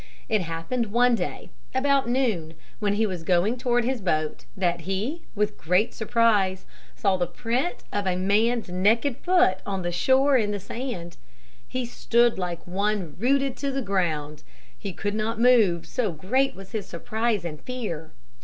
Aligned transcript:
It 0.27 0.41
happened 0.41 0.87
one 0.87 1.13
day, 1.13 1.51
about 1.75 2.09
noon, 2.09 2.55
when 2.79 2.93
he 2.95 3.05
was 3.05 3.21
going 3.21 3.55
toward 3.55 3.83
his 3.85 4.01
boat 4.01 4.45
that 4.57 4.79
he, 4.89 5.21
with 5.35 5.59
great 5.59 5.93
surprise, 5.93 6.65
saw 6.95 7.17
the 7.17 7.27
print 7.27 7.83
of 7.93 8.07
a 8.07 8.15
man's 8.15 8.67
naked 8.69 9.15
foot 9.15 9.59
on 9.63 9.83
the 9.83 9.91
shore 9.91 10.37
in 10.37 10.49
the 10.49 10.59
sand. 10.59 11.17
He 11.67 11.85
stood 11.85 12.39
like 12.39 12.65
one 12.65 13.15
rooted 13.19 13.55
to 13.57 13.69
the 13.69 13.83
ground. 13.83 14.41
He 14.75 14.91
could 14.91 15.13
not 15.13 15.39
move, 15.39 15.85
so 15.85 16.11
great 16.11 16.55
was 16.55 16.71
his 16.71 16.87
surprise 16.87 17.45
and 17.45 17.61
fear. 17.61 18.11